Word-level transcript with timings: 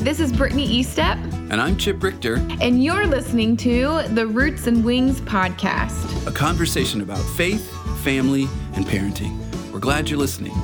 this 0.00 0.18
is 0.18 0.32
Brittany 0.32 0.82
Estep. 0.82 1.22
And 1.50 1.60
I'm 1.60 1.76
Chip 1.76 2.02
Richter. 2.02 2.36
And 2.62 2.82
you're 2.82 3.06
listening 3.06 3.54
to 3.58 4.02
the 4.08 4.26
Roots 4.26 4.66
and 4.66 4.82
Wings 4.82 5.20
podcast, 5.20 6.26
a 6.26 6.32
conversation 6.32 7.02
about 7.02 7.18
faith, 7.36 7.70
family, 8.02 8.48
and 8.72 8.86
parenting. 8.86 9.36
We're 9.70 9.78
glad 9.78 10.08
you're 10.08 10.18
listening. 10.18 10.54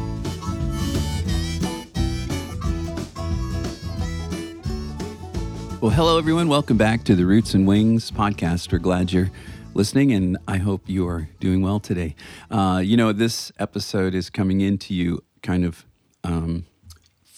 Well, 5.83 5.91
hello, 5.91 6.17
everyone. 6.17 6.49
Welcome 6.49 6.79
back 6.79 7.05
to 7.05 7.15
the 7.15 7.27
Roots 7.27 7.53
and 7.53 7.67
Wings 7.67 8.11
podcast. 8.11 8.73
We're 8.73 8.79
glad 8.79 9.13
you're 9.13 9.31
listening, 9.75 10.13
and 10.13 10.39
I 10.49 10.57
hope 10.57 10.89
you 10.89 11.07
are 11.09 11.29
doing 11.41 11.61
well 11.61 11.79
today. 11.79 12.17
Uh, 12.51 12.81
you 12.83 12.97
know, 12.97 13.13
this 13.13 13.53
episode 13.59 14.15
is 14.15 14.31
coming 14.31 14.63
into 14.63 14.95
you 14.95 15.23
kind 15.43 15.67
of 15.67 15.85
um, 16.25 16.65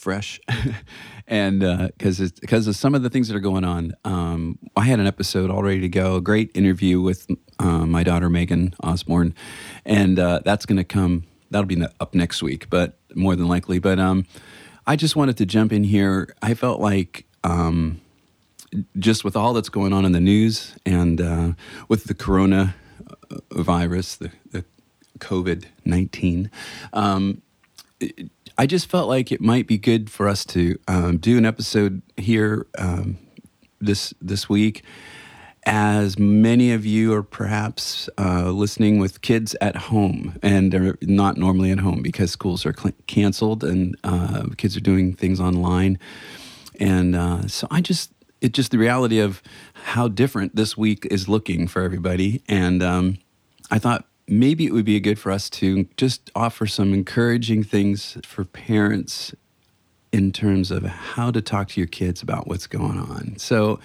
fresh, 0.09 0.41
and 1.27 1.61
because 1.61 2.19
uh, 2.19 2.29
because 2.41 2.67
of 2.67 2.75
some 2.75 2.95
of 2.95 3.03
the 3.03 3.11
things 3.11 3.29
that 3.29 3.37
are 3.37 3.41
going 3.41 3.63
on. 3.63 3.93
Um, 4.07 4.59
I 4.75 4.87
had 4.87 5.01
an 5.01 5.07
episode 5.07 5.51
all 5.51 5.63
ready 5.63 5.81
to 5.81 5.89
go, 5.91 6.17
a 6.17 6.21
great 6.23 6.51
interview 6.55 6.99
with 6.99 7.31
uh, 7.59 7.85
my 7.85 8.05
daughter 8.05 8.31
Megan 8.31 8.75
Osborne, 8.83 9.35
and 9.85 10.19
uh, 10.19 10.41
that's 10.47 10.65
going 10.65 10.79
to 10.79 10.85
come. 10.85 11.25
That'll 11.51 11.67
be 11.67 11.85
up 12.01 12.15
next 12.15 12.43
week, 12.43 12.71
but 12.71 12.97
more 13.15 13.37
than 13.37 13.49
likely. 13.49 13.81
But 13.81 13.99
um, 13.99 14.25
I 14.87 14.97
just 14.97 15.15
wanted 15.15 15.37
to 15.37 15.45
jump 15.45 15.75
in 15.75 15.85
here. 15.85 16.35
I 16.41 16.55
felt 16.55 16.81
like. 16.81 17.27
Um, 17.45 18.01
just 18.99 19.25
with 19.25 19.35
all 19.35 19.55
that's 19.55 19.71
going 19.71 19.95
on 19.95 20.05
in 20.05 20.13
the 20.13 20.21
news 20.21 20.77
and 20.85 21.23
uh, 21.23 21.53
with 21.89 22.05
the 22.05 22.13
corona 22.13 22.75
virus, 23.51 24.17
the, 24.17 24.31
the 24.51 24.63
COVID 25.21 25.65
19, 25.87 26.51
um, 26.93 27.41
I 28.61 28.67
just 28.67 28.91
felt 28.91 29.09
like 29.09 29.31
it 29.31 29.41
might 29.41 29.69
be 29.69 29.79
good 29.79 30.11
for 30.11 30.29
us 30.29 30.45
to 30.47 30.77
um, 30.89 31.19
do 31.19 31.39
an 31.39 31.47
episode 31.47 32.03
here 32.17 32.67
um, 32.77 33.17
this 33.81 34.13
this 34.21 34.49
week. 34.49 34.83
As 35.65 36.19
many 36.19 36.73
of 36.73 36.85
you 36.85 37.15
are 37.15 37.23
perhaps 37.23 38.09
uh, 38.19 38.51
listening 38.51 38.99
with 38.99 39.21
kids 39.21 39.55
at 39.61 39.77
home 39.77 40.37
and 40.43 40.75
are 40.75 40.99
not 41.03 41.37
normally 41.37 41.71
at 41.71 41.79
home 41.79 42.03
because 42.03 42.33
schools 42.33 42.67
are 42.67 42.75
cl- 42.77 42.95
canceled 43.07 43.63
and 43.63 43.97
uh, 44.03 44.47
kids 44.57 44.77
are 44.77 44.81
doing 44.81 45.13
things 45.13 45.39
online. 45.41 45.99
And 46.81 47.15
uh, 47.15 47.47
so 47.47 47.69
I 47.71 47.81
just, 47.81 48.13
it's 48.41 48.57
just 48.57 48.71
the 48.71 48.79
reality 48.79 49.21
of 49.21 49.43
how 49.75 50.09
different 50.09 50.57
this 50.57 50.77
week 50.77 51.07
is 51.11 51.29
looking 51.29 51.69
for 51.69 51.83
everybody. 51.83 52.43
And 52.49 52.83
um, 52.83 53.19
I 53.71 53.79
thought 53.79 54.08
maybe 54.29 54.67
it 54.67 54.73
would 54.73 54.85
be 54.85 55.01
good 55.01 55.19
for 55.19 55.33
us 55.33 55.49
to 55.51 55.85
just 55.97 56.31
offer 56.35 56.67
some 56.67 56.93
encouraging 56.93 57.65
things 57.65 58.19
for 58.25 58.45
parents 58.45 59.35
in 60.13 60.33
terms 60.33 60.71
of 60.71 60.85
how 60.85 61.31
to 61.31 61.41
talk 61.41 61.69
to 61.69 61.81
your 61.81 61.87
kids 61.87 62.23
about 62.23 62.47
what's 62.47 62.67
going 62.67 62.99
on. 62.99 63.37
So, 63.39 63.81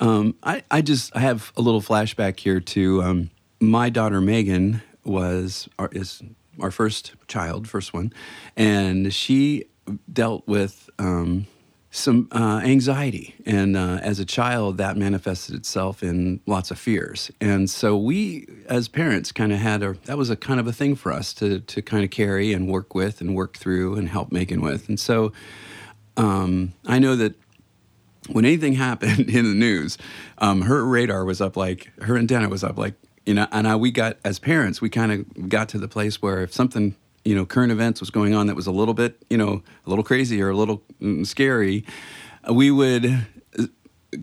um, 0.00 0.34
I, 0.42 0.64
I 0.70 0.82
just 0.82 1.14
I 1.14 1.20
have 1.20 1.52
a 1.56 1.62
little 1.62 1.80
flashback 1.80 2.40
here 2.40 2.58
to 2.58 3.02
um, 3.02 3.30
my 3.60 3.88
daughter 3.88 4.20
Megan 4.20 4.82
was 5.04 5.68
our, 5.78 5.88
is 5.92 6.22
our 6.60 6.72
first 6.72 7.12
child, 7.28 7.68
first 7.68 7.94
one, 7.94 8.12
and 8.56 9.14
she 9.14 9.64
dealt 10.12 10.46
with 10.48 10.90
um, 10.98 11.46
some 11.94 12.26
uh, 12.32 12.62
anxiety. 12.64 13.34
And 13.44 13.76
uh, 13.76 13.98
as 14.02 14.18
a 14.18 14.24
child, 14.24 14.78
that 14.78 14.96
manifested 14.96 15.54
itself 15.54 16.02
in 16.02 16.40
lots 16.46 16.70
of 16.70 16.78
fears. 16.78 17.30
And 17.38 17.68
so 17.68 17.98
we, 17.98 18.48
as 18.66 18.88
parents, 18.88 19.30
kind 19.30 19.52
of 19.52 19.58
had 19.58 19.82
a, 19.82 19.92
that 20.06 20.16
was 20.16 20.30
a 20.30 20.36
kind 20.36 20.58
of 20.58 20.66
a 20.66 20.72
thing 20.72 20.96
for 20.96 21.12
us 21.12 21.34
to, 21.34 21.60
to 21.60 21.82
kind 21.82 22.02
of 22.02 22.10
carry 22.10 22.54
and 22.54 22.66
work 22.66 22.94
with 22.94 23.20
and 23.20 23.36
work 23.36 23.58
through 23.58 23.96
and 23.96 24.08
help 24.08 24.32
Megan 24.32 24.62
with. 24.62 24.88
And 24.88 24.98
so 24.98 25.34
um, 26.16 26.72
I 26.86 26.98
know 26.98 27.14
that 27.14 27.34
when 28.30 28.46
anything 28.46 28.72
happened 28.88 29.28
in 29.28 29.44
the 29.44 29.54
news, 29.54 29.98
um, 30.38 30.62
her 30.62 30.86
radar 30.86 31.26
was 31.26 31.42
up 31.42 31.58
like, 31.58 31.92
her 32.00 32.16
antenna 32.16 32.48
was 32.48 32.64
up 32.64 32.78
like, 32.78 32.94
you 33.26 33.34
know, 33.34 33.46
and 33.52 33.68
I, 33.68 33.76
we 33.76 33.90
got, 33.90 34.16
as 34.24 34.38
parents, 34.38 34.80
we 34.80 34.88
kind 34.88 35.12
of 35.12 35.50
got 35.50 35.68
to 35.68 35.78
the 35.78 35.88
place 35.88 36.22
where 36.22 36.42
if 36.42 36.54
something 36.54 36.96
you 37.24 37.34
know 37.34 37.46
current 37.46 37.72
events 37.72 38.00
was 38.00 38.10
going 38.10 38.34
on 38.34 38.46
that 38.46 38.56
was 38.56 38.66
a 38.66 38.72
little 38.72 38.94
bit 38.94 39.22
you 39.30 39.36
know 39.36 39.62
a 39.86 39.90
little 39.90 40.04
crazy 40.04 40.42
or 40.42 40.50
a 40.50 40.56
little 40.56 40.82
mm, 41.00 41.26
scary, 41.26 41.84
we 42.50 42.70
would 42.70 43.06
uh, 43.58 43.66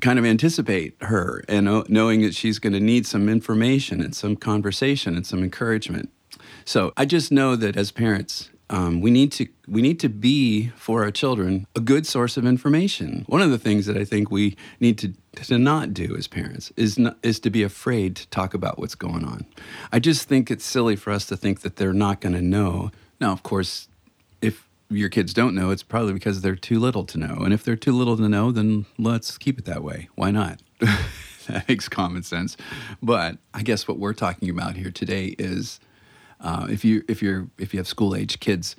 kind 0.01 0.19
of 0.19 0.25
anticipate 0.25 0.95
her 1.01 1.43
and 1.47 1.65
knowing 1.89 2.21
that 2.21 2.35
she's 2.35 2.59
going 2.59 2.73
to 2.73 2.79
need 2.79 3.05
some 3.05 3.29
information 3.29 4.01
and 4.01 4.15
some 4.15 4.35
conversation 4.35 5.15
and 5.15 5.25
some 5.25 5.43
encouragement. 5.43 6.09
So 6.65 6.93
I 6.95 7.05
just 7.05 7.31
know 7.31 7.55
that 7.55 7.75
as 7.75 7.91
parents, 7.91 8.49
um, 8.69 9.01
we 9.01 9.09
need 9.09 9.31
to 9.33 9.47
we 9.67 9.81
need 9.81 9.99
to 9.99 10.09
be 10.09 10.69
for 10.75 11.03
our 11.03 11.11
children 11.11 11.65
a 11.75 11.79
good 11.79 12.05
source 12.05 12.37
of 12.37 12.45
information. 12.45 13.25
One 13.27 13.41
of 13.41 13.49
the 13.49 13.57
things 13.57 13.85
that 13.87 13.97
I 13.97 14.05
think 14.05 14.29
we 14.29 14.55
need 14.79 14.97
to 14.99 15.13
to 15.43 15.57
not 15.57 15.93
do 15.93 16.15
as 16.15 16.27
parents 16.27 16.71
is 16.75 16.99
not, 16.99 17.17
is 17.23 17.39
to 17.41 17.49
be 17.49 17.63
afraid 17.63 18.15
to 18.17 18.27
talk 18.27 18.53
about 18.53 18.77
what's 18.77 18.95
going 18.95 19.25
on. 19.25 19.45
I 19.91 19.99
just 19.99 20.27
think 20.27 20.51
it's 20.51 20.65
silly 20.65 20.95
for 20.95 21.11
us 21.11 21.25
to 21.27 21.37
think 21.37 21.61
that 21.61 21.77
they're 21.77 21.93
not 21.93 22.21
going 22.21 22.33
to 22.33 22.41
know. 22.41 22.91
Now, 23.19 23.31
of 23.31 23.43
course, 23.43 23.87
if 24.41 24.67
your 24.89 25.09
kids 25.09 25.33
don't 25.33 25.55
know, 25.55 25.71
it's 25.71 25.83
probably 25.83 26.13
because 26.13 26.41
they're 26.41 26.55
too 26.55 26.79
little 26.79 27.05
to 27.05 27.17
know. 27.17 27.37
And 27.39 27.53
if 27.53 27.63
they're 27.63 27.75
too 27.75 27.93
little 27.93 28.17
to 28.17 28.29
know, 28.29 28.51
then 28.51 28.85
let's 28.97 29.37
keep 29.37 29.57
it 29.57 29.65
that 29.65 29.83
way. 29.83 30.09
Why 30.15 30.31
not? 30.31 30.61
that 30.79 31.67
makes 31.67 31.89
common 31.89 32.23
sense. 32.23 32.57
But 33.01 33.37
I 33.53 33.61
guess 33.61 33.87
what 33.87 33.99
we're 33.99 34.13
talking 34.13 34.49
about 34.49 34.75
here 34.75 34.91
today 34.91 35.35
is 35.39 35.79
uh, 36.41 36.67
if 36.69 36.85
you 36.85 37.03
if 37.07 37.21
you're 37.21 37.47
if 37.57 37.73
you 37.73 37.79
have 37.79 37.87
school 37.87 38.15
age 38.15 38.39
kids 38.39 38.75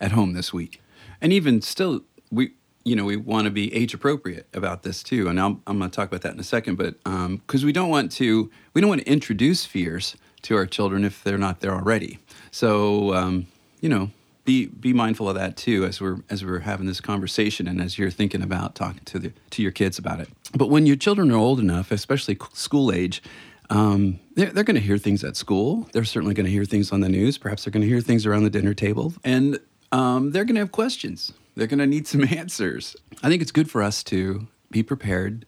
at 0.00 0.12
home 0.12 0.32
this 0.32 0.52
week, 0.52 0.80
and 1.20 1.32
even 1.32 1.62
still, 1.62 2.02
we 2.30 2.52
you 2.84 2.94
know 2.96 3.04
we 3.04 3.16
want 3.16 3.46
to 3.46 3.50
be 3.50 3.74
age 3.74 3.94
appropriate 3.94 4.46
about 4.52 4.82
this 4.82 5.02
too. 5.02 5.28
And 5.28 5.40
I'm, 5.40 5.62
I'm 5.66 5.78
going 5.78 5.90
to 5.90 5.94
talk 5.94 6.08
about 6.08 6.22
that 6.22 6.34
in 6.34 6.40
a 6.40 6.44
second, 6.44 6.76
but 6.76 7.02
because 7.04 7.62
um, 7.62 7.66
we 7.66 7.72
don't 7.72 7.90
want 7.90 8.12
to 8.12 8.50
we 8.74 8.80
don't 8.80 8.90
want 8.90 9.02
to 9.02 9.10
introduce 9.10 9.64
fears 9.64 10.16
to 10.42 10.56
our 10.56 10.66
children 10.66 11.04
if 11.04 11.22
they're 11.24 11.38
not 11.38 11.60
there 11.60 11.72
already. 11.72 12.18
So 12.50 13.14
um, 13.14 13.46
you 13.80 13.88
know 13.88 14.10
be 14.48 14.64
be 14.64 14.94
mindful 14.94 15.28
of 15.28 15.34
that 15.34 15.58
too 15.58 15.84
as 15.84 16.00
we're 16.00 16.20
as 16.30 16.42
we're 16.42 16.60
having 16.60 16.86
this 16.86 17.02
conversation 17.02 17.68
and 17.68 17.82
as 17.82 17.98
you're 17.98 18.10
thinking 18.10 18.40
about 18.40 18.74
talking 18.74 19.02
to 19.04 19.18
the 19.18 19.32
to 19.50 19.62
your 19.62 19.72
kids 19.72 19.98
about 19.98 20.20
it. 20.20 20.28
But 20.56 20.70
when 20.70 20.86
your 20.86 20.96
children 20.96 21.30
are 21.30 21.36
old 21.36 21.60
enough, 21.60 21.90
especially 21.90 22.38
school 22.54 22.90
age, 22.90 23.22
um, 23.68 24.18
they're, 24.38 24.50
they're 24.50 24.64
going 24.64 24.76
to 24.76 24.80
hear 24.80 24.98
things 24.98 25.24
at 25.24 25.36
school. 25.36 25.88
They're 25.92 26.04
certainly 26.04 26.32
going 26.32 26.46
to 26.46 26.52
hear 26.52 26.64
things 26.64 26.92
on 26.92 27.00
the 27.00 27.08
news. 27.08 27.38
Perhaps 27.38 27.64
they're 27.64 27.72
going 27.72 27.82
to 27.82 27.88
hear 27.88 28.00
things 28.00 28.24
around 28.24 28.44
the 28.44 28.50
dinner 28.50 28.72
table. 28.72 29.12
And 29.24 29.58
um, 29.90 30.30
they're 30.30 30.44
going 30.44 30.54
to 30.54 30.60
have 30.60 30.70
questions. 30.70 31.32
They're 31.56 31.66
going 31.66 31.80
to 31.80 31.86
need 31.86 32.06
some 32.06 32.22
answers. 32.30 32.94
I 33.22 33.28
think 33.28 33.42
it's 33.42 33.50
good 33.50 33.68
for 33.68 33.82
us 33.82 34.04
to 34.04 34.46
be 34.70 34.84
prepared 34.84 35.44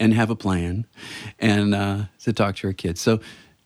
and 0.00 0.12
have 0.12 0.30
a 0.30 0.34
plan 0.34 0.86
and 1.38 1.74
uh, 1.76 2.04
to 2.24 2.32
talk 2.32 2.56
to 2.56 2.66
our 2.66 2.72
kids. 2.72 3.00
So, 3.00 3.20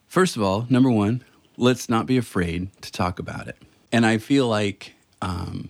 first 0.07 0.35
of 0.35 0.43
all, 0.43 0.67
number 0.69 0.91
one, 0.91 1.23
let's 1.57 1.89
not 1.89 2.05
be 2.05 2.17
afraid 2.17 2.69
to 2.83 2.91
talk 2.91 3.17
about 3.17 3.47
it. 3.47 3.57
And 3.91 4.05
I 4.05 4.19
feel 4.19 4.47
like 4.47 4.93
um, 5.23 5.69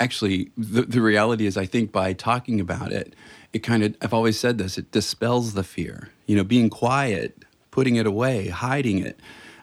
actually 0.00 0.50
the, 0.58 0.82
the 0.82 1.00
reality 1.00 1.46
is, 1.46 1.56
I 1.56 1.66
think 1.66 1.92
by 1.92 2.12
talking 2.14 2.58
about 2.58 2.90
it, 2.90 3.14
it 3.52 3.60
kind 3.60 3.84
of, 3.84 3.96
I've 4.02 4.12
always 4.12 4.40
said 4.40 4.58
this, 4.58 4.76
it 4.76 4.90
dispels 4.90 5.54
the 5.54 5.62
fear. 5.62 6.10
You 6.26 6.36
know, 6.36 6.42
being 6.42 6.68
quiet 6.68 7.44
putting 7.74 7.96
it 7.96 8.06
away, 8.06 8.46
hiding 8.46 9.00
it. 9.00 9.18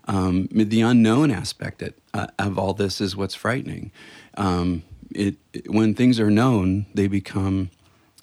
Um, 0.06 0.50
the 0.52 0.82
unknown 0.82 1.32
aspect 1.32 1.82
uh, 2.14 2.28
of 2.38 2.60
all 2.60 2.74
this 2.74 3.00
is 3.00 3.16
what's 3.16 3.36
frightening. 3.36 3.90
Um, 4.36 4.84
it, 5.16 5.36
it, 5.54 5.72
when 5.72 5.94
things 5.94 6.20
are 6.20 6.30
known, 6.30 6.88
they 6.94 7.08
become, 7.08 7.70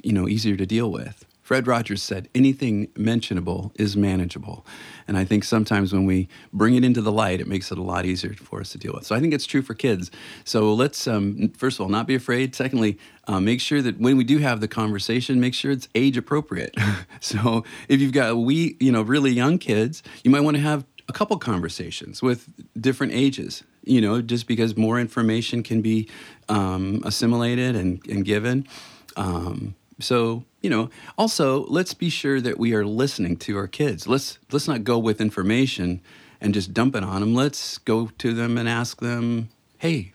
you 0.02 0.12
know, 0.12 0.28
easier 0.28 0.56
to 0.56 0.66
deal 0.66 0.92
with. 0.92 1.24
Fred 1.48 1.66
Rogers 1.66 2.02
said, 2.02 2.28
anything 2.34 2.88
mentionable 2.94 3.72
is 3.76 3.96
manageable. 3.96 4.66
And 5.06 5.16
I 5.16 5.24
think 5.24 5.44
sometimes 5.44 5.94
when 5.94 6.04
we 6.04 6.28
bring 6.52 6.74
it 6.74 6.84
into 6.84 7.00
the 7.00 7.10
light, 7.10 7.40
it 7.40 7.46
makes 7.46 7.72
it 7.72 7.78
a 7.78 7.82
lot 7.82 8.04
easier 8.04 8.34
for 8.34 8.60
us 8.60 8.72
to 8.72 8.78
deal 8.78 8.92
with. 8.92 9.06
So 9.06 9.14
I 9.14 9.20
think 9.20 9.32
it's 9.32 9.46
true 9.46 9.62
for 9.62 9.72
kids. 9.72 10.10
So 10.44 10.74
let's, 10.74 11.08
um, 11.08 11.50
first 11.56 11.78
of 11.78 11.80
all, 11.80 11.88
not 11.88 12.06
be 12.06 12.14
afraid. 12.14 12.54
Secondly, 12.54 12.98
uh, 13.26 13.40
make 13.40 13.62
sure 13.62 13.80
that 13.80 13.98
when 13.98 14.18
we 14.18 14.24
do 14.24 14.36
have 14.40 14.60
the 14.60 14.68
conversation, 14.68 15.40
make 15.40 15.54
sure 15.54 15.70
it's 15.70 15.88
age 15.94 16.18
appropriate. 16.18 16.76
so 17.20 17.64
if 17.88 17.98
you've 17.98 18.12
got 18.12 18.36
we, 18.36 18.76
you 18.78 18.92
know, 18.92 19.00
really 19.00 19.30
young 19.30 19.56
kids, 19.56 20.02
you 20.24 20.30
might 20.30 20.42
want 20.42 20.58
to 20.58 20.62
have 20.62 20.84
a 21.08 21.14
couple 21.14 21.38
conversations 21.38 22.20
with 22.20 22.46
different 22.78 23.14
ages 23.14 23.64
you 23.84 24.02
know 24.02 24.20
just 24.20 24.46
because 24.46 24.76
more 24.76 25.00
information 25.00 25.62
can 25.62 25.80
be 25.80 26.06
um, 26.50 27.00
assimilated 27.06 27.74
and, 27.74 28.06
and 28.06 28.26
given 28.26 28.68
um, 29.16 29.74
so 30.00 30.44
you 30.62 30.70
know 30.70 30.90
also 31.16 31.64
let's 31.66 31.94
be 31.94 32.10
sure 32.10 32.40
that 32.40 32.58
we 32.58 32.74
are 32.74 32.84
listening 32.84 33.36
to 33.38 33.56
our 33.56 33.68
kids. 33.68 34.06
Let's 34.06 34.38
let's 34.50 34.68
not 34.68 34.84
go 34.84 34.98
with 34.98 35.20
information 35.20 36.00
and 36.40 36.54
just 36.54 36.72
dump 36.72 36.94
it 36.94 37.02
on 37.02 37.20
them 37.20 37.34
let's 37.34 37.78
go 37.78 38.08
to 38.18 38.32
them 38.32 38.56
and 38.58 38.68
ask 38.68 39.00
them 39.00 39.48
hey 39.78 40.12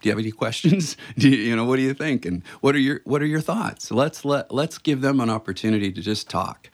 do 0.00 0.10
you 0.10 0.12
have 0.12 0.18
any 0.18 0.32
questions? 0.32 0.98
Do 1.18 1.30
you, 1.30 1.36
you 1.36 1.56
know 1.56 1.64
what 1.64 1.76
do 1.76 1.82
you 1.82 1.94
think? 1.94 2.26
And 2.26 2.42
what 2.60 2.74
are 2.74 2.78
your 2.78 3.00
what 3.04 3.22
are 3.22 3.26
your 3.26 3.40
thoughts? 3.40 3.90
Let's 3.90 4.22
let 4.22 4.52
let's 4.52 4.76
give 4.76 5.00
them 5.00 5.18
an 5.18 5.30
opportunity 5.30 5.90
to 5.90 6.02
just 6.02 6.28
talk. 6.28 6.68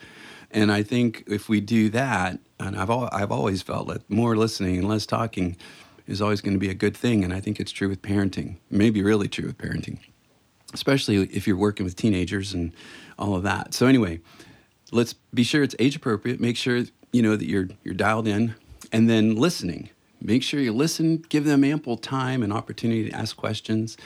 And 0.50 0.72
i 0.72 0.82
think 0.82 1.22
if 1.28 1.48
we 1.48 1.60
do 1.60 1.90
that 1.90 2.40
and 2.58 2.76
i've 2.76 2.90
al- 2.90 3.08
i've 3.12 3.30
always 3.30 3.62
felt 3.62 3.86
that 3.88 4.08
more 4.10 4.36
listening 4.36 4.78
and 4.78 4.88
less 4.88 5.06
talking 5.06 5.56
is 6.08 6.20
always 6.20 6.40
going 6.40 6.54
to 6.54 6.58
be 6.58 6.70
a 6.70 6.74
good 6.74 6.96
thing 6.96 7.22
and 7.24 7.32
i 7.32 7.40
think 7.40 7.60
it's 7.60 7.70
true 7.70 7.88
with 7.88 8.02
parenting 8.02 8.56
maybe 8.68 9.02
really 9.02 9.28
true 9.28 9.46
with 9.46 9.58
parenting 9.58 9.98
especially 10.72 11.22
if 11.25 11.46
you're 11.46 11.56
working 11.56 11.84
with 11.84 11.96
teenagers 11.96 12.55
and 12.55 12.72
all 13.19 13.34
of 13.34 13.43
that. 13.43 13.75
So 13.75 13.87
anyway, 13.87 14.20
let's 14.90 15.12
be 15.12 15.43
sure 15.43 15.62
it's 15.62 15.76
age 15.78 15.96
appropriate. 15.96 16.40
Make 16.40 16.56
sure 16.56 16.84
you 17.12 17.22
know 17.22 17.37
that 17.37 17.46
you're 17.46 17.69
you're 17.82 17.94
dialed 17.94 18.26
in, 18.26 18.55
and 18.93 19.08
then 19.08 19.37
listening. 19.37 19.90
Make 20.22 20.43
sure 20.43 20.61
you 20.61 20.72
listen. 20.72 21.25
Give 21.31 21.44
them 21.44 21.64
ample 21.64 21.96
time 21.96 22.43
and 22.43 22.52
opportunity 22.52 23.08
to 23.08 23.17
ask 23.17 23.37
questions, 23.37 23.96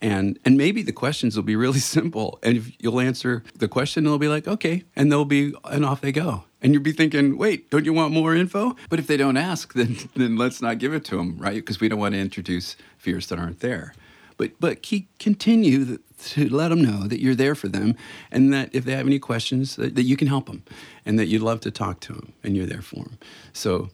and 0.00 0.38
and 0.44 0.56
maybe 0.56 0.82
the 0.82 0.92
questions 0.92 1.36
will 1.36 1.44
be 1.44 1.56
really 1.56 1.78
simple. 1.96 2.38
And 2.42 2.56
if 2.56 2.72
you'll 2.80 3.00
answer 3.00 3.44
the 3.56 3.68
question, 3.68 4.04
they'll 4.04 4.18
be 4.18 4.28
like, 4.28 4.48
okay, 4.48 4.84
and 4.96 5.10
they'll 5.10 5.24
be 5.24 5.54
and 5.64 5.84
off 5.84 6.00
they 6.00 6.12
go. 6.12 6.44
And 6.62 6.74
you'll 6.74 6.82
be 6.82 6.92
thinking, 6.92 7.38
wait, 7.38 7.70
don't 7.70 7.86
you 7.86 7.94
want 7.94 8.12
more 8.12 8.34
info? 8.34 8.76
But 8.90 8.98
if 8.98 9.06
they 9.06 9.16
don't 9.16 9.36
ask, 9.36 9.72
then 9.74 9.96
then 10.14 10.36
let's 10.36 10.60
not 10.60 10.78
give 10.78 10.92
it 10.92 11.04
to 11.06 11.16
them, 11.16 11.38
right? 11.38 11.54
Because 11.54 11.80
we 11.80 11.88
don't 11.88 12.00
want 12.00 12.14
to 12.14 12.20
introduce 12.20 12.76
fears 12.98 13.28
that 13.28 13.38
aren't 13.38 13.60
there. 13.60 13.94
But 14.40 14.52
but 14.58 14.82
keep 14.82 15.18
continue 15.18 15.98
to 16.28 16.48
let 16.48 16.68
them 16.68 16.80
know 16.80 17.06
that 17.06 17.20
you're 17.20 17.34
there 17.34 17.54
for 17.54 17.68
them 17.68 17.94
and 18.30 18.54
that 18.54 18.74
if 18.74 18.86
they 18.86 18.92
have 18.92 19.06
any 19.06 19.18
questions 19.18 19.76
that, 19.76 19.96
that 19.96 20.04
you 20.04 20.16
can 20.16 20.28
help 20.28 20.46
them 20.46 20.62
and 21.04 21.18
that 21.18 21.26
you'd 21.26 21.42
love 21.42 21.60
to 21.60 21.70
talk 21.70 22.00
to 22.00 22.14
them 22.14 22.32
and 22.42 22.56
you're 22.56 22.64
there 22.64 22.80
for 22.80 23.04
them 23.04 23.18
so 23.52 23.90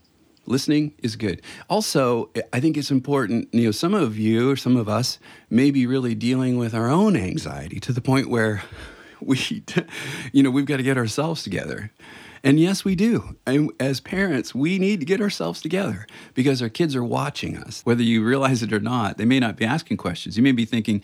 listening 0.46 0.94
is 1.02 1.16
good. 1.16 1.42
Also 1.68 2.30
i 2.52 2.60
think 2.60 2.76
it's 2.76 2.92
important 2.92 3.52
you 3.52 3.64
know 3.64 3.72
some 3.72 3.92
of 3.92 4.16
you 4.16 4.48
or 4.48 4.54
some 4.54 4.76
of 4.76 4.88
us 4.88 5.18
may 5.50 5.72
be 5.72 5.84
really 5.84 6.14
dealing 6.14 6.56
with 6.56 6.74
our 6.74 6.88
own 6.88 7.16
anxiety 7.16 7.80
to 7.80 7.92
the 7.92 8.00
point 8.00 8.28
where 8.30 8.62
we 9.20 9.36
you 10.32 10.44
know 10.44 10.50
we've 10.52 10.66
got 10.66 10.76
to 10.76 10.84
get 10.84 10.96
ourselves 10.96 11.42
together 11.42 11.90
and 12.46 12.60
yes, 12.60 12.84
we 12.84 12.94
do. 12.94 13.36
And 13.44 13.72
as 13.80 13.98
parents, 13.98 14.54
we 14.54 14.78
need 14.78 15.00
to 15.00 15.06
get 15.06 15.20
ourselves 15.20 15.60
together 15.60 16.06
because 16.32 16.62
our 16.62 16.68
kids 16.68 16.94
are 16.94 17.02
watching 17.02 17.56
us. 17.56 17.82
Whether 17.82 18.04
you 18.04 18.24
realize 18.24 18.62
it 18.62 18.72
or 18.72 18.78
not, 18.78 19.18
they 19.18 19.24
may 19.24 19.40
not 19.40 19.56
be 19.56 19.64
asking 19.64 19.96
questions. 19.96 20.36
You 20.36 20.44
may 20.44 20.52
be 20.52 20.64
thinking, 20.64 21.02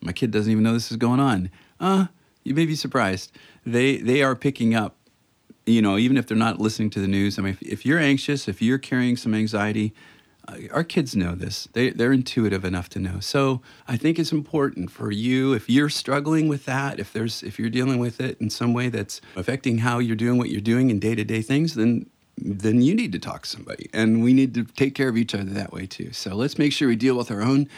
my 0.00 0.12
kid 0.12 0.30
doesn't 0.30 0.50
even 0.50 0.62
know 0.62 0.72
this 0.72 0.92
is 0.92 0.96
going 0.96 1.18
on. 1.18 1.50
Uh, 1.80 2.06
you 2.44 2.54
may 2.54 2.64
be 2.64 2.76
surprised. 2.76 3.32
They 3.66 3.96
they 3.96 4.22
are 4.22 4.36
picking 4.36 4.76
up. 4.76 4.94
You 5.66 5.82
know, 5.82 5.96
even 5.96 6.16
if 6.16 6.28
they're 6.28 6.36
not 6.36 6.60
listening 6.60 6.90
to 6.90 7.00
the 7.00 7.08
news. 7.08 7.38
I 7.38 7.42
mean, 7.42 7.54
if, 7.54 7.62
if 7.62 7.86
you're 7.86 7.98
anxious, 7.98 8.46
if 8.46 8.62
you're 8.62 8.78
carrying 8.78 9.16
some 9.16 9.34
anxiety, 9.34 9.94
our 10.72 10.84
kids 10.84 11.16
know 11.16 11.34
this. 11.34 11.68
They 11.72 11.90
they're 11.90 12.12
intuitive 12.12 12.64
enough 12.64 12.88
to 12.90 12.98
know. 12.98 13.20
So 13.20 13.62
I 13.88 13.96
think 13.96 14.18
it's 14.18 14.32
important 14.32 14.90
for 14.90 15.10
you 15.10 15.52
if 15.52 15.70
you're 15.70 15.88
struggling 15.88 16.48
with 16.48 16.64
that, 16.66 17.00
if 17.00 17.12
there's 17.12 17.42
if 17.42 17.58
you're 17.58 17.70
dealing 17.70 17.98
with 17.98 18.20
it 18.20 18.40
in 18.40 18.50
some 18.50 18.74
way 18.74 18.88
that's 18.88 19.20
affecting 19.36 19.78
how 19.78 19.98
you're 19.98 20.16
doing 20.16 20.38
what 20.38 20.50
you're 20.50 20.60
doing 20.60 20.90
in 20.90 20.98
day 20.98 21.14
to 21.14 21.24
day 21.24 21.42
things, 21.42 21.74
then 21.74 22.10
then 22.36 22.82
you 22.82 22.96
need 22.96 23.12
to 23.12 23.18
talk 23.18 23.42
to 23.42 23.48
somebody. 23.48 23.88
And 23.92 24.22
we 24.22 24.32
need 24.32 24.54
to 24.54 24.64
take 24.64 24.96
care 24.96 25.08
of 25.08 25.16
each 25.16 25.36
other 25.36 25.44
that 25.44 25.72
way 25.72 25.86
too. 25.86 26.12
So 26.12 26.34
let's 26.34 26.58
make 26.58 26.72
sure 26.72 26.88
we 26.88 26.96
deal 26.96 27.16
with 27.16 27.30
our 27.30 27.40
own. 27.40 27.68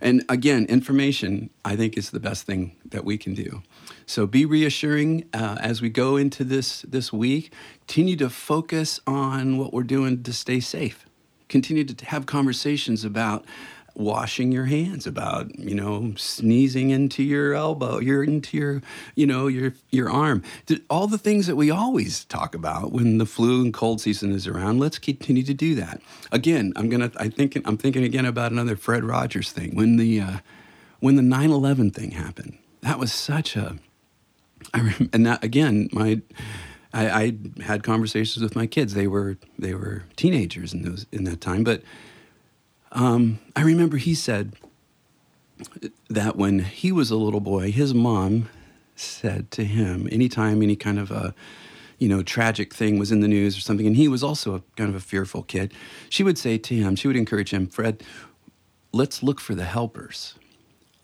And 0.00 0.24
again 0.28 0.66
information 0.66 1.50
i 1.64 1.74
think 1.76 1.96
is 1.96 2.10
the 2.10 2.20
best 2.20 2.44
thing 2.44 2.76
that 2.84 3.04
we 3.04 3.18
can 3.18 3.34
do. 3.34 3.62
So 4.06 4.26
be 4.26 4.44
reassuring 4.44 5.28
uh, 5.32 5.58
as 5.60 5.80
we 5.80 5.90
go 5.90 6.16
into 6.16 6.44
this 6.44 6.82
this 6.82 7.12
week. 7.12 7.52
Continue 7.86 8.16
to 8.16 8.30
focus 8.30 9.00
on 9.06 9.58
what 9.58 9.72
we're 9.72 9.84
doing 9.84 10.22
to 10.24 10.32
stay 10.32 10.60
safe 10.60 11.06
continue 11.48 11.84
to 11.84 12.04
have 12.06 12.26
conversations 12.26 13.04
about 13.04 13.44
washing 13.96 14.52
your 14.52 14.66
hands, 14.66 15.06
about 15.06 15.58
you 15.58 15.74
know 15.74 16.12
sneezing 16.16 16.90
into 16.90 17.22
your 17.22 17.54
elbow, 17.54 17.98
your 17.98 18.22
into 18.22 18.56
your 18.56 18.82
you 19.14 19.26
know 19.26 19.46
your 19.46 19.74
your 19.90 20.10
arm, 20.10 20.42
all 20.90 21.06
the 21.06 21.18
things 21.18 21.46
that 21.46 21.56
we 21.56 21.70
always 21.70 22.24
talk 22.26 22.54
about 22.54 22.92
when 22.92 23.18
the 23.18 23.26
flu 23.26 23.62
and 23.62 23.72
cold 23.72 24.00
season 24.00 24.32
is 24.32 24.46
around. 24.46 24.78
Let's 24.78 24.98
continue 24.98 25.42
to 25.44 25.54
do 25.54 25.74
that. 25.76 26.00
Again, 26.30 26.72
I'm 26.76 26.88
gonna 26.88 27.10
I 27.16 27.28
think 27.28 27.56
I'm 27.64 27.78
thinking 27.78 28.04
again 28.04 28.26
about 28.26 28.52
another 28.52 28.76
Fred 28.76 29.04
Rogers 29.04 29.50
thing 29.50 29.74
when 29.74 29.96
the 29.96 30.20
uh, 30.20 30.36
when 31.00 31.16
the 31.16 31.22
9/11 31.22 31.94
thing 31.94 32.12
happened. 32.12 32.58
That 32.82 32.98
was 32.98 33.12
such 33.12 33.56
a 33.56 33.78
I 34.74 34.80
rem- 34.80 35.10
and 35.12 35.26
that 35.26 35.42
again 35.42 35.88
my. 35.92 36.20
I, 36.96 37.22
I 37.58 37.62
had 37.62 37.82
conversations 37.82 38.42
with 38.42 38.56
my 38.56 38.66
kids. 38.66 38.94
They 38.94 39.06
were 39.06 39.36
they 39.58 39.74
were 39.74 40.04
teenagers 40.16 40.72
in 40.72 40.82
those 40.82 41.06
in 41.12 41.24
that 41.24 41.40
time, 41.40 41.62
but 41.62 41.82
um, 42.92 43.38
I 43.54 43.62
remember 43.62 43.98
he 43.98 44.14
said 44.14 44.54
that 46.08 46.36
when 46.36 46.60
he 46.60 46.92
was 46.92 47.10
a 47.10 47.16
little 47.16 47.40
boy, 47.40 47.70
his 47.70 47.92
mom 47.92 48.48
said 48.94 49.50
to 49.50 49.64
him, 49.64 50.08
anytime 50.10 50.62
any 50.62 50.76
kind 50.76 50.98
of 50.98 51.10
a 51.10 51.34
you 51.98 52.08
know 52.08 52.22
tragic 52.22 52.72
thing 52.72 52.98
was 52.98 53.12
in 53.12 53.20
the 53.20 53.28
news 53.28 53.58
or 53.58 53.60
something, 53.60 53.86
and 53.86 53.96
he 53.96 54.08
was 54.08 54.22
also 54.22 54.54
a 54.54 54.62
kind 54.76 54.88
of 54.88 54.96
a 54.96 55.00
fearful 55.00 55.42
kid, 55.42 55.74
she 56.08 56.22
would 56.24 56.38
say 56.38 56.56
to 56.56 56.74
him, 56.74 56.96
she 56.96 57.08
would 57.08 57.16
encourage 57.16 57.50
him, 57.50 57.66
Fred, 57.66 58.02
let's 58.92 59.22
look 59.22 59.40
for 59.40 59.54
the 59.54 59.64
helpers. 59.64 60.34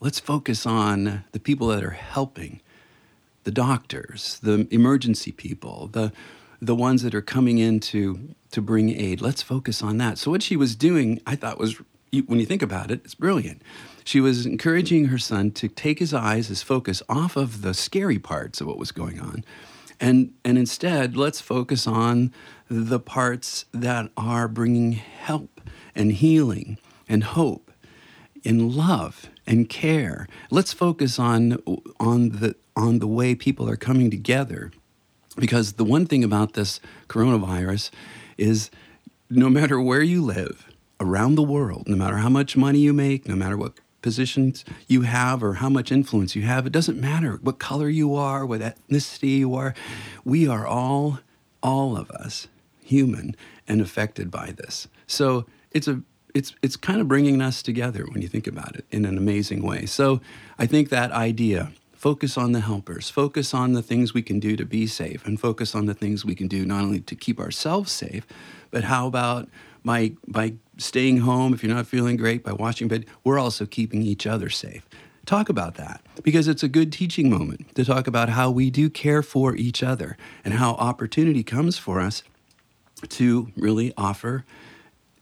Let's 0.01 0.19
focus 0.19 0.67
on 0.67 1.25
the 1.33 1.39
people 1.39 1.69
that 1.69 1.85
are 1.85 1.91
helping, 1.91 2.61
the 3.45 3.51
doctors, 3.51 4.39
the 4.43 4.67
emergency 4.71 5.33
people, 5.33 5.89
the 5.93 6.13
the 6.63 6.77
ones 6.77 7.03
that 7.03 7.13
are 7.13 7.21
coming 7.21 7.59
in 7.59 7.81
to, 7.81 8.37
to 8.53 8.63
bring 8.63 8.89
aid. 8.89 9.21
Let's 9.21 9.43
focus 9.43 9.83
on 9.83 9.99
that. 9.99 10.17
So, 10.17 10.31
what 10.31 10.45
she 10.45 10.57
was 10.57 10.77
doing, 10.77 11.21
I 11.27 11.35
thought 11.35 11.59
was, 11.59 11.83
when 12.27 12.39
you 12.39 12.47
think 12.47 12.63
about 12.63 12.93
it, 12.93 13.01
it's 13.05 13.17
brilliant. 13.17 13.63
She 14.05 14.21
was 14.21 14.47
encouraging 14.47 15.07
her 15.07 15.19
son 15.19 15.51
to 15.53 15.67
take 15.67 15.99
his 15.99 16.15
eyes, 16.15 16.47
his 16.47 16.63
focus 16.63 17.03
off 17.09 17.37
of 17.37 17.63
the 17.63 17.75
scary 17.75 18.21
parts 18.21 18.61
of 18.61 18.69
what 18.69 18.79
was 18.79 18.93
going 18.93 19.21
on. 19.21 19.45
And, 19.99 20.35
and 20.45 20.57
instead, 20.57 21.17
let's 21.17 21.41
focus 21.41 21.87
on 21.87 22.33
the 22.69 23.01
parts 23.01 23.65
that 23.73 24.11
are 24.17 24.47
bringing 24.47 24.93
help 24.93 25.61
and 25.97 26.13
healing 26.13 26.79
and 27.09 27.25
hope 27.25 27.73
and 28.45 28.73
love 28.73 29.31
and 29.47 29.69
care. 29.69 30.29
Let's 30.51 30.73
focus 30.73 31.19
on, 31.19 31.59
on, 31.99 32.31
the, 32.31 32.57
on 32.77 32.99
the 32.99 33.07
way 33.07 33.35
people 33.35 33.69
are 33.69 33.77
coming 33.77 34.11
together 34.11 34.71
because 35.37 35.75
the 35.75 35.85
one 35.85 36.07
thing 36.07 36.23
about 36.23 36.53
this 36.55 36.81
coronavirus 37.09 37.91
is 38.37 38.71
no 39.31 39.49
matter 39.49 39.81
where 39.81 40.03
you 40.03 40.23
live 40.23 40.69
around 41.01 41.35
the 41.35 41.43
world, 41.43 41.89
no 41.89 41.97
matter 41.97 42.19
how 42.19 42.29
much 42.29 42.57
money 42.57 42.79
you 42.79 42.93
make, 42.93 43.27
no 43.27 43.35
matter 43.35 43.57
what 43.57 43.75
positions 44.03 44.65
you 44.89 45.03
have 45.03 45.43
or 45.43 45.55
how 45.55 45.69
much 45.69 45.91
influence 45.91 46.37
you 46.37 46.43
have, 46.43 46.67
it 46.67 46.73
doesn't 46.73 47.01
matter 47.01 47.39
what 47.43 47.59
color 47.59 47.89
you 47.89 48.15
are, 48.15 48.45
what 48.45 48.61
ethnicity 48.61 49.39
you 49.39 49.55
are. 49.55 49.75
We 50.25 50.47
are 50.47 50.67
all, 50.67 51.21
all 51.63 51.97
of 51.97 52.11
us, 52.11 52.49
human 52.85 53.35
and 53.67 53.81
affected 53.81 54.31
by 54.31 54.53
this. 54.53 54.89
So 55.07 55.47
it's 55.71 55.89
a 55.89 56.03
it's 56.35 56.55
it's 56.63 56.77
kind 56.77 57.01
of 57.01 57.09
bringing 57.09 57.41
us 57.41 57.63
together 57.63 58.07
when 58.09 58.23
you 58.23 58.29
think 58.29 58.47
about 58.47 58.77
it 58.77 58.85
in 58.91 59.05
an 59.05 59.17
amazing 59.17 59.63
way. 59.63 59.87
So 59.87 60.21
I 60.59 60.67
think 60.67 60.89
that 60.89 61.11
idea 61.13 61.73
focus 61.93 62.37
on 62.37 62.51
the 62.51 62.61
helpers, 62.61 63.09
focus 63.11 63.55
on 63.55 63.75
the 63.75 63.83
things 63.83 64.13
we 64.13 64.23
can 64.23 64.41
do 64.41 64.57
to 64.57 64.65
be 64.65 64.89
safe, 64.89 65.25
and 65.25 65.39
focus 65.39 65.73
on 65.73 65.87
the 65.87 65.95
things 65.95 66.25
we 66.25 66.35
can 66.35 66.49
do 66.49 66.67
not 66.67 66.83
only 66.83 66.99
to 66.99 67.15
keep 67.15 67.39
ourselves 67.39 67.93
safe, 67.93 68.27
but 68.73 68.83
how 68.85 69.07
about 69.07 69.49
by, 69.85 70.13
by 70.27 70.55
staying 70.79 71.19
home 71.19 71.55
if 71.55 71.63
you're 71.63 71.75
not 71.75 71.87
feeling 71.87 72.17
great, 72.17 72.43
by 72.43 72.53
washing 72.53 72.89
bed, 72.89 73.07
we're 73.23 73.39
also 73.39 73.67
keeping 73.67 74.03
each 74.03 74.27
other 74.27 74.51
safe. 74.51 74.89
Talk 75.27 75.49
about 75.49 75.77
that 75.77 76.01
because 76.25 76.49
it's 76.49 76.65
a 76.65 76.69
good 76.69 76.93
teaching 76.93 77.31
moment 77.31 77.73
to 77.77 77.85
talk 77.85 78.09
about 78.09 78.31
how 78.31 78.51
we 78.51 78.71
do 78.71 78.91
care 78.91 79.23
for 79.23 79.55
each 79.55 79.83
other 79.83 80.17
and 80.45 80.55
how 80.55 80.73
opportunity 80.73 81.45
comes 81.45 81.79
for 81.79 82.01
us 82.01 82.25
to 83.11 83.53
really 83.57 83.93
offer 83.97 84.45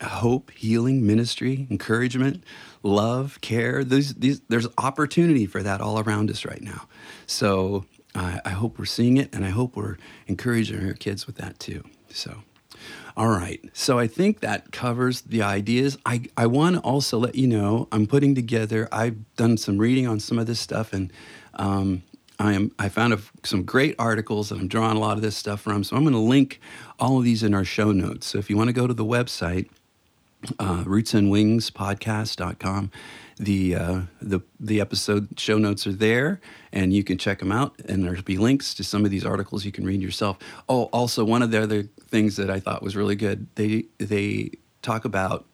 hope, 0.09 0.51
healing, 0.53 1.07
ministry, 1.07 1.67
encouragement, 1.71 2.45
love, 2.83 3.41
care. 3.41 3.85
These, 3.85 4.15
these, 4.15 4.41
there's 4.49 4.67
opportunity 4.79 5.47
for 5.47 5.63
that 5.63 5.81
all 5.81 5.99
around 5.99 6.31
us 6.31 6.45
right 6.45 6.63
now. 6.63 6.89
So 7.27 7.85
I, 8.15 8.51
hope 8.51 8.79
we're 8.79 8.87
seeing 8.87 9.17
it, 9.17 9.35
and 9.35 9.45
I 9.45 9.51
hope 9.51 9.77
we're 9.77 9.97
encouraging 10.27 10.85
our 10.87 10.95
kids 10.95 11.27
with 11.27 11.37
that 11.37 11.59
too. 11.59 11.85
So. 12.11 12.43
All 13.17 13.29
right. 13.29 13.61
So 13.73 13.99
I 13.99 14.07
think 14.07 14.41
that 14.41 14.73
covers 14.73 15.23
the 15.23 15.43
ideas. 15.43 15.99
I, 16.07 16.23
I 16.37 16.47
want 16.47 16.77
to 16.77 16.81
also 16.81 17.19
let 17.19 17.35
you 17.35 17.47
know 17.47 17.89
I'm 17.93 18.07
putting 18.07 18.35
together, 18.35 18.89
I've 18.91 19.37
done 19.37 19.57
some 19.59 19.79
reading 19.79 20.07
on 20.07 20.21
some 20.21 20.39
of 20.39 20.47
this 20.47 20.61
stuff 20.61 20.93
and 20.93 21.13
um, 21.55 22.03
I 22.39 22.55
am 22.55 22.73
I 22.79 22.89
found 22.89 23.13
a, 23.13 23.19
some 23.45 23.65
great 23.65 23.95
articles 23.99 24.51
and 24.51 24.61
I'm 24.61 24.69
drawing 24.69 24.97
a 24.97 25.01
lot 25.01 25.17
of 25.17 25.23
this 25.23 25.37
stuff 25.37 25.61
from. 25.61 25.85
So 25.85 25.95
I'm 25.95 26.03
going 26.03 26.15
to 26.15 26.19
link 26.19 26.61
all 26.99 27.19
of 27.19 27.25
these 27.25 27.43
in 27.43 27.53
our 27.53 27.65
show 27.65 27.93
notes. 27.93 28.27
So 28.29 28.39
if 28.39 28.49
you 28.49 28.57
want 28.57 28.69
to 28.69 28.73
go 28.73 28.87
to 28.87 28.95
the 28.95 29.05
website, 29.05 29.69
uh, 30.59 30.85
rootsandwingspodcast.com. 30.85 32.91
The, 33.39 33.75
uh, 33.75 34.01
the, 34.21 34.41
the 34.59 34.81
episode 34.81 35.41
show 35.41 35.57
notes 35.57 35.87
are 35.87 35.93
there 35.93 36.41
and 36.73 36.93
you 36.93 37.03
can 37.03 37.17
check 37.17 37.39
them 37.39 37.53
out. 37.53 37.75
And 37.89 38.05
there'll 38.05 38.23
be 38.23 38.37
links 38.37 38.75
to 38.75 38.85
some 38.85 39.05
of 39.05 39.11
these 39.11 39.25
articles 39.25 39.65
you 39.65 39.73
can 39.73 39.85
read 39.85 40.03
yourself. 40.03 40.39
Oh, 40.69 40.85
also, 40.93 41.25
one 41.25 41.43
of 41.43 41.51
the 41.51 41.63
other 41.63 41.83
things 41.83 42.37
that 42.37 42.51
I 42.51 42.61
thought 42.61 42.83
was 42.83 42.97
really 42.97 43.17
good, 43.17 43.47
they, 43.55 43.85
they 43.99 44.51
talk 44.83 45.05
about 45.05 45.47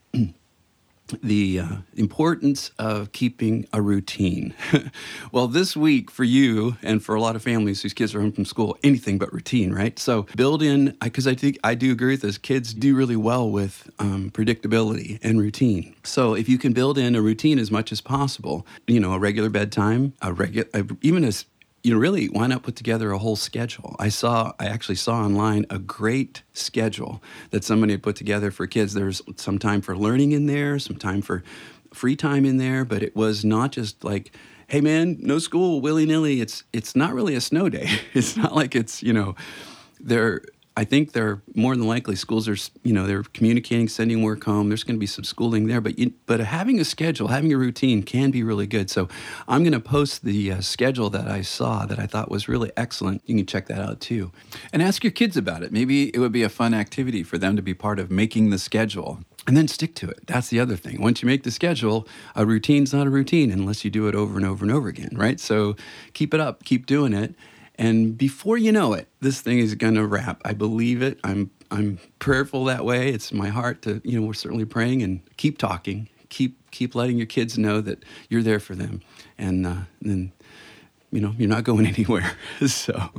the 1.22 1.60
uh, 1.60 1.76
importance 1.94 2.70
of 2.78 3.12
keeping 3.12 3.66
a 3.72 3.80
routine. 3.80 4.54
well, 5.32 5.48
this 5.48 5.76
week 5.76 6.10
for 6.10 6.24
you 6.24 6.76
and 6.82 7.02
for 7.02 7.14
a 7.14 7.20
lot 7.20 7.36
of 7.36 7.42
families 7.42 7.82
whose 7.82 7.92
kids 7.92 8.14
are 8.14 8.20
home 8.20 8.32
from 8.32 8.44
school, 8.44 8.76
anything 8.82 9.18
but 9.18 9.32
routine, 9.32 9.72
right? 9.72 9.98
So 9.98 10.26
build 10.36 10.62
in, 10.62 10.96
because 11.00 11.26
I 11.26 11.34
think 11.34 11.58
I 11.62 11.74
do 11.74 11.92
agree 11.92 12.14
with 12.14 12.22
this, 12.22 12.38
kids 12.38 12.74
do 12.74 12.94
really 12.96 13.16
well 13.16 13.50
with 13.50 13.90
um, 13.98 14.30
predictability 14.30 15.18
and 15.22 15.40
routine. 15.40 15.94
So 16.02 16.34
if 16.34 16.48
you 16.48 16.58
can 16.58 16.72
build 16.72 16.98
in 16.98 17.14
a 17.14 17.22
routine 17.22 17.58
as 17.58 17.70
much 17.70 17.92
as 17.92 18.00
possible, 18.00 18.66
you 18.86 19.00
know, 19.00 19.12
a 19.12 19.18
regular 19.18 19.48
bedtime, 19.48 20.14
a 20.22 20.32
regular, 20.32 20.68
even 21.02 21.24
as 21.24 21.44
you 21.86 21.96
really, 21.96 22.26
why 22.26 22.48
not 22.48 22.64
put 22.64 22.74
together 22.74 23.12
a 23.12 23.18
whole 23.18 23.36
schedule? 23.36 23.94
I 24.00 24.08
saw, 24.08 24.52
I 24.58 24.66
actually 24.66 24.96
saw 24.96 25.24
online 25.24 25.66
a 25.70 25.78
great 25.78 26.42
schedule 26.52 27.22
that 27.50 27.62
somebody 27.62 27.92
had 27.92 28.02
put 28.02 28.16
together 28.16 28.50
for 28.50 28.66
kids. 28.66 28.92
There's 28.92 29.22
some 29.36 29.60
time 29.60 29.82
for 29.82 29.96
learning 29.96 30.32
in 30.32 30.46
there, 30.46 30.80
some 30.80 30.96
time 30.96 31.22
for 31.22 31.44
free 31.94 32.16
time 32.16 32.44
in 32.44 32.56
there, 32.56 32.84
but 32.84 33.04
it 33.04 33.14
was 33.14 33.44
not 33.44 33.70
just 33.70 34.02
like, 34.02 34.32
hey 34.66 34.80
man, 34.80 35.16
no 35.20 35.38
school, 35.38 35.80
willy 35.80 36.06
nilly. 36.06 36.40
It's 36.40 36.64
it's 36.72 36.96
not 36.96 37.14
really 37.14 37.36
a 37.36 37.40
snow 37.40 37.68
day. 37.68 37.88
It's 38.14 38.36
not 38.36 38.52
like 38.52 38.74
it's 38.74 39.00
you 39.00 39.12
know, 39.12 39.36
they're 40.00 40.42
I 40.78 40.84
think 40.84 41.12
they're 41.12 41.40
more 41.54 41.74
than 41.74 41.86
likely 41.86 42.16
schools 42.16 42.46
are 42.48 42.56
you 42.82 42.92
know 42.92 43.06
they're 43.06 43.22
communicating, 43.22 43.88
sending 43.88 44.22
work 44.22 44.44
home. 44.44 44.68
There's 44.68 44.84
going 44.84 44.96
to 44.96 45.00
be 45.00 45.06
some 45.06 45.24
schooling 45.24 45.66
there, 45.66 45.80
but 45.80 45.98
you, 45.98 46.12
but 46.26 46.40
having 46.40 46.78
a 46.78 46.84
schedule, 46.84 47.28
having 47.28 47.52
a 47.52 47.56
routine 47.56 48.02
can 48.02 48.30
be 48.30 48.42
really 48.42 48.66
good. 48.66 48.90
So 48.90 49.08
I'm 49.48 49.62
going 49.62 49.72
to 49.72 49.80
post 49.80 50.22
the 50.22 50.52
uh, 50.52 50.60
schedule 50.60 51.08
that 51.10 51.28
I 51.28 51.40
saw 51.40 51.86
that 51.86 51.98
I 51.98 52.06
thought 52.06 52.30
was 52.30 52.46
really 52.46 52.70
excellent. 52.76 53.22
You 53.24 53.36
can 53.36 53.46
check 53.46 53.68
that 53.68 53.80
out 53.80 54.00
too, 54.00 54.32
and 54.70 54.82
ask 54.82 55.02
your 55.02 55.12
kids 55.12 55.36
about 55.36 55.62
it. 55.62 55.72
Maybe 55.72 56.14
it 56.14 56.18
would 56.18 56.32
be 56.32 56.42
a 56.42 56.50
fun 56.50 56.74
activity 56.74 57.22
for 57.22 57.38
them 57.38 57.56
to 57.56 57.62
be 57.62 57.72
part 57.72 57.98
of 57.98 58.10
making 58.10 58.50
the 58.50 58.58
schedule. 58.58 59.20
And 59.48 59.56
then 59.56 59.68
stick 59.68 59.94
to 59.96 60.10
it. 60.10 60.26
That's 60.26 60.48
the 60.48 60.58
other 60.58 60.74
thing. 60.74 61.00
Once 61.00 61.22
you 61.22 61.26
make 61.28 61.44
the 61.44 61.52
schedule, 61.52 62.08
a 62.34 62.44
routine's 62.44 62.92
not 62.92 63.06
a 63.06 63.10
routine 63.10 63.52
unless 63.52 63.84
you 63.84 63.92
do 63.92 64.08
it 64.08 64.14
over 64.16 64.36
and 64.36 64.44
over 64.44 64.64
and 64.64 64.74
over 64.74 64.88
again, 64.88 65.10
right? 65.12 65.38
So 65.38 65.76
keep 66.14 66.34
it 66.34 66.40
up, 66.40 66.64
keep 66.64 66.84
doing 66.84 67.12
it 67.12 67.36
and 67.78 68.16
before 68.16 68.56
you 68.56 68.72
know 68.72 68.94
it, 68.94 69.08
this 69.20 69.40
thing 69.40 69.58
is 69.58 69.74
going 69.74 69.94
to 69.94 70.06
wrap. 70.06 70.40
I 70.44 70.52
believe 70.52 71.02
it. 71.02 71.18
I'm 71.24 71.50
I'm 71.70 71.98
prayerful 72.18 72.64
that 72.66 72.84
way. 72.84 73.10
It's 73.10 73.32
my 73.32 73.48
heart 73.48 73.82
to, 73.82 74.00
you 74.04 74.18
know, 74.18 74.26
we're 74.26 74.34
certainly 74.34 74.64
praying 74.64 75.02
and 75.02 75.20
keep 75.36 75.58
talking. 75.58 76.08
Keep 76.28 76.70
keep 76.70 76.94
letting 76.94 77.16
your 77.16 77.26
kids 77.26 77.58
know 77.58 77.80
that 77.80 78.04
you're 78.28 78.42
there 78.42 78.60
for 78.60 78.74
them. 78.74 79.00
And, 79.38 79.66
uh, 79.66 79.76
then 80.00 80.32
you 81.16 81.22
know 81.22 81.34
you're 81.38 81.48
not 81.48 81.64
going 81.64 81.86
anywhere. 81.94 82.36
So 82.66 83.10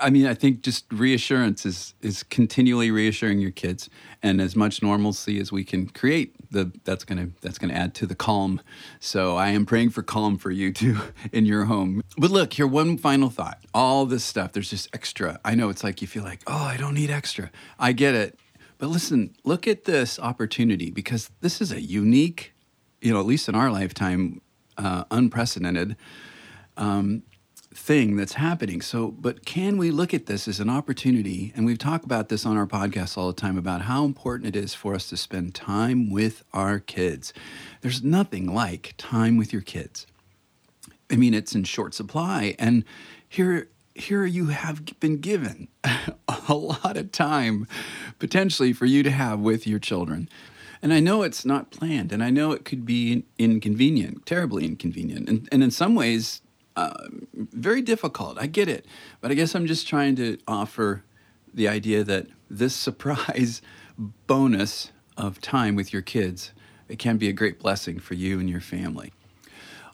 i 0.00 0.08
mean 0.08 0.26
i 0.26 0.34
think 0.34 0.62
just 0.62 0.90
reassurance 0.90 1.66
is 1.66 1.94
is 2.00 2.22
continually 2.22 2.90
reassuring 2.90 3.38
your 3.38 3.50
kids. 3.50 3.90
And 4.22 4.40
as 4.40 4.56
much 4.56 4.82
normalcy 4.82 5.38
as 5.38 5.52
we 5.52 5.62
can 5.62 5.88
create 5.88 6.34
the 6.50 6.72
that's 6.84 7.04
going 7.04 7.18
to 7.18 7.32
that's 7.42 7.58
to 7.58 7.70
add 7.70 7.94
to 7.96 8.06
the 8.06 8.14
calm. 8.14 8.62
So 8.98 9.36
i 9.36 9.48
am 9.48 9.66
praying 9.66 9.90
for 9.90 10.02
calm 10.02 10.38
for 10.38 10.50
you 10.50 10.72
too 10.72 10.96
in 11.32 11.44
your 11.44 11.66
home. 11.66 12.02
But 12.16 12.30
look 12.30 12.54
here 12.54 12.66
one 12.66 12.96
final 12.96 13.28
thought. 13.28 13.58
All 13.74 14.06
this 14.06 14.24
stuff 14.24 14.52
there's 14.52 14.70
just 14.70 14.88
extra. 14.94 15.38
I 15.44 15.54
know 15.54 15.68
it's 15.68 15.84
like 15.84 16.00
you 16.00 16.08
feel 16.08 16.24
like 16.24 16.40
oh 16.46 16.64
i 16.64 16.78
don't 16.78 16.94
need 16.94 17.10
extra. 17.10 17.50
I 17.78 17.92
get 17.92 18.14
it. 18.14 18.38
But 18.78 18.86
listen 18.88 19.36
look 19.44 19.68
at 19.68 19.84
this 19.84 20.18
opportunity 20.18 20.90
because 20.90 21.30
this 21.42 21.60
is 21.60 21.70
a 21.72 21.82
unique 21.82 22.54
you 23.02 23.12
know 23.12 23.20
at 23.20 23.26
least 23.26 23.50
in 23.50 23.54
our 23.54 23.70
lifetime 23.70 24.40
uh, 24.78 25.04
unprecedented 25.10 25.96
um, 26.76 27.22
thing 27.74 28.16
that's 28.16 28.34
happening. 28.34 28.80
So, 28.80 29.10
but 29.10 29.44
can 29.44 29.76
we 29.76 29.90
look 29.90 30.14
at 30.14 30.26
this 30.26 30.46
as 30.46 30.60
an 30.60 30.70
opportunity? 30.70 31.52
And 31.56 31.66
we've 31.66 31.78
talked 31.78 32.04
about 32.04 32.28
this 32.28 32.46
on 32.46 32.56
our 32.56 32.66
podcast 32.66 33.18
all 33.18 33.26
the 33.26 33.32
time 33.40 33.58
about 33.58 33.82
how 33.82 34.04
important 34.04 34.54
it 34.54 34.58
is 34.58 34.74
for 34.74 34.94
us 34.94 35.08
to 35.08 35.16
spend 35.16 35.54
time 35.54 36.10
with 36.10 36.44
our 36.52 36.78
kids. 36.78 37.32
There's 37.80 38.02
nothing 38.02 38.52
like 38.52 38.94
time 38.96 39.36
with 39.36 39.52
your 39.52 39.62
kids. 39.62 40.06
I 41.10 41.16
mean, 41.16 41.34
it's 41.34 41.54
in 41.54 41.64
short 41.64 41.94
supply. 41.94 42.54
And 42.58 42.84
here, 43.28 43.68
here 43.94 44.24
you 44.24 44.46
have 44.46 45.00
been 45.00 45.18
given 45.18 45.68
a 46.48 46.54
lot 46.54 46.96
of 46.96 47.12
time 47.12 47.66
potentially 48.18 48.72
for 48.72 48.86
you 48.86 49.02
to 49.02 49.10
have 49.10 49.40
with 49.40 49.66
your 49.66 49.78
children. 49.78 50.28
And 50.80 50.92
I 50.92 51.00
know 51.00 51.22
it's 51.22 51.46
not 51.46 51.70
planned, 51.70 52.12
and 52.12 52.22
I 52.22 52.28
know 52.28 52.52
it 52.52 52.66
could 52.66 52.84
be 52.84 53.24
inconvenient, 53.38 54.26
terribly 54.26 54.66
inconvenient. 54.66 55.30
And, 55.30 55.48
and 55.50 55.62
in 55.64 55.70
some 55.70 55.94
ways, 55.94 56.42
uh, 56.76 57.08
very 57.34 57.82
difficult. 57.82 58.38
I 58.38 58.46
get 58.46 58.68
it. 58.68 58.86
But 59.20 59.30
I 59.30 59.34
guess 59.34 59.54
I'm 59.54 59.66
just 59.66 59.86
trying 59.86 60.16
to 60.16 60.38
offer 60.46 61.04
the 61.52 61.68
idea 61.68 62.04
that 62.04 62.26
this 62.50 62.74
surprise 62.88 63.62
bonus 64.26 64.90
of 65.16 65.40
time 65.40 65.76
with 65.76 65.92
your 65.92 66.02
kids 66.02 66.52
it 66.88 66.98
can 66.98 67.16
be 67.16 67.28
a 67.28 67.32
great 67.32 67.58
blessing 67.58 67.98
for 67.98 68.14
you 68.14 68.38
and 68.38 68.48
your 68.48 68.60
family. 68.60 69.12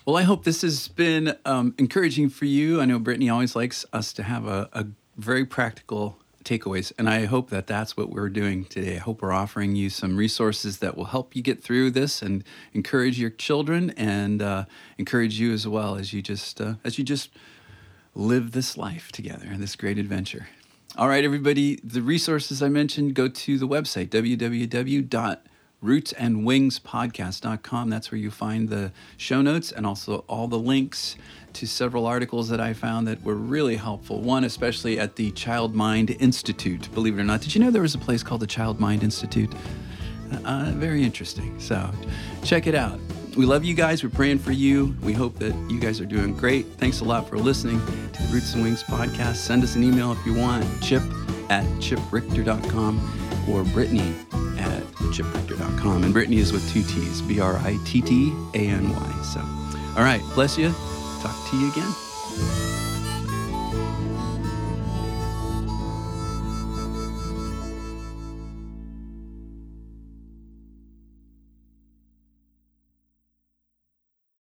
Well, 0.05 0.17
I 0.17 0.23
hope 0.23 0.43
this 0.43 0.61
has 0.61 0.87
been 0.87 1.37
um, 1.45 1.75
encouraging 1.77 2.29
for 2.29 2.45
you. 2.45 2.81
I 2.81 2.85
know 2.85 2.99
Brittany 2.99 3.29
always 3.29 3.55
likes 3.55 3.85
us 3.93 4.13
to 4.13 4.23
have 4.23 4.47
a, 4.47 4.69
a 4.73 4.87
very 5.17 5.45
practical 5.45 6.17
takeaways. 6.43 6.91
And 6.97 7.09
I 7.09 7.25
hope 7.25 7.49
that 7.49 7.67
that's 7.67 7.95
what 7.95 8.09
we're 8.09 8.29
doing 8.29 8.65
today. 8.65 8.95
I 8.95 8.99
hope 8.99 9.21
we're 9.21 9.31
offering 9.31 9.75
you 9.75 9.89
some 9.89 10.17
resources 10.17 10.79
that 10.79 10.97
will 10.97 11.05
help 11.05 11.35
you 11.35 11.41
get 11.41 11.63
through 11.63 11.91
this 11.91 12.21
and 12.21 12.43
encourage 12.73 13.19
your 13.19 13.29
children 13.29 13.91
and 13.91 14.41
uh, 14.41 14.65
encourage 14.97 15.39
you 15.39 15.53
as 15.53 15.67
well 15.67 15.95
as 15.95 16.13
you 16.13 16.21
just 16.21 16.59
uh, 16.61 16.75
as 16.83 16.97
you 16.97 17.03
just 17.03 17.29
live 18.13 18.51
this 18.51 18.77
life 18.77 19.11
together, 19.11 19.47
and 19.49 19.61
this 19.63 19.75
great 19.75 19.97
adventure. 19.97 20.47
All 20.97 21.07
right, 21.07 21.23
everybody. 21.23 21.79
The 21.83 22.01
resources 22.01 22.61
I 22.61 22.67
mentioned 22.67 23.13
go 23.13 23.29
to 23.29 23.57
the 23.57 23.67
website 23.67 24.09
www 24.09 25.39
rootsandwingspodcast.com. 25.83 27.89
That's 27.89 28.11
where 28.11 28.19
you 28.19 28.31
find 28.31 28.69
the 28.69 28.91
show 29.17 29.41
notes 29.41 29.71
and 29.71 29.85
also 29.85 30.23
all 30.27 30.47
the 30.47 30.59
links 30.59 31.15
to 31.53 31.67
several 31.67 32.05
articles 32.05 32.49
that 32.49 32.61
I 32.61 32.73
found 32.73 33.07
that 33.07 33.23
were 33.23 33.35
really 33.35 33.75
helpful. 33.75 34.21
One, 34.21 34.43
especially 34.43 34.99
at 34.99 35.15
the 35.15 35.31
Child 35.31 35.75
Mind 35.75 36.15
Institute. 36.19 36.89
Believe 36.93 37.17
it 37.17 37.21
or 37.21 37.25
not, 37.25 37.41
did 37.41 37.55
you 37.55 37.61
know 37.61 37.71
there 37.71 37.81
was 37.81 37.95
a 37.95 37.99
place 37.99 38.23
called 38.23 38.41
the 38.41 38.47
Child 38.47 38.79
Mind 38.79 39.03
Institute? 39.03 39.53
Uh, 40.45 40.71
very 40.75 41.03
interesting. 41.03 41.59
So 41.59 41.89
check 42.43 42.67
it 42.67 42.75
out. 42.75 42.99
We 43.35 43.45
love 43.45 43.63
you 43.63 43.73
guys. 43.73 44.03
We're 44.03 44.09
praying 44.09 44.39
for 44.39 44.51
you. 44.51 44.95
We 45.01 45.13
hope 45.13 45.39
that 45.39 45.53
you 45.69 45.79
guys 45.79 46.01
are 46.01 46.05
doing 46.05 46.35
great. 46.35 46.65
Thanks 46.77 46.99
a 46.99 47.05
lot 47.05 47.29
for 47.29 47.37
listening 47.37 47.79
to 47.85 48.23
the 48.23 48.29
Roots 48.33 48.53
and 48.53 48.63
Wings 48.63 48.83
podcast. 48.83 49.37
Send 49.37 49.63
us 49.63 49.75
an 49.75 49.83
email 49.83 50.11
if 50.11 50.25
you 50.25 50.33
want, 50.33 50.65
chip 50.81 51.03
at 51.49 51.63
chiprichter.com 51.79 53.47
or 53.49 53.63
Brittany 53.65 54.13
at 55.05 55.13
chiprichter.com. 55.13 56.03
And 56.03 56.13
Brittany 56.13 56.37
is 56.37 56.51
with 56.51 56.67
two 56.71 56.83
T's, 56.83 57.21
B 57.21 57.39
R 57.39 57.57
I 57.57 57.79
T 57.85 58.01
T 58.01 58.33
A 58.53 58.67
N 58.67 58.91
Y. 58.91 59.21
So, 59.23 59.39
all 59.97 60.03
right, 60.03 60.21
bless 60.35 60.57
you. 60.57 60.73
Talk 61.21 61.49
to 61.49 61.57
you 61.57 61.71
again. 61.71 62.10